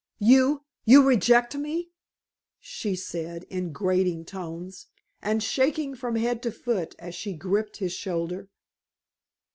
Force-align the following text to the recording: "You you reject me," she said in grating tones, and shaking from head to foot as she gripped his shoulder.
"You 0.17 0.63
you 0.83 1.07
reject 1.07 1.53
me," 1.55 1.91
she 2.57 2.95
said 2.95 3.43
in 3.51 3.71
grating 3.71 4.25
tones, 4.25 4.87
and 5.21 5.43
shaking 5.43 5.93
from 5.93 6.15
head 6.15 6.41
to 6.41 6.51
foot 6.51 6.95
as 6.97 7.13
she 7.13 7.33
gripped 7.33 7.77
his 7.77 7.93
shoulder. 7.93 8.49